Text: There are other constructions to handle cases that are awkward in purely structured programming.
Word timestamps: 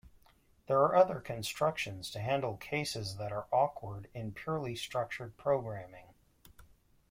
There 0.65 0.79
are 0.79 0.95
other 0.95 1.19
constructions 1.19 2.09
to 2.09 2.19
handle 2.21 2.57
cases 2.57 3.17
that 3.17 3.31
are 3.31 3.45
awkward 3.53 4.09
in 4.15 4.31
purely 4.31 4.75
structured 4.75 5.37
programming. 5.37 6.15